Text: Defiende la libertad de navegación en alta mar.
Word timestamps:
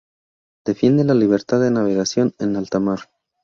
Defiende 0.65 1.03
la 1.03 1.13
libertad 1.13 1.61
de 1.61 1.69
navegación 1.69 2.33
en 2.39 2.55
alta 2.55 2.79
mar. 2.79 3.01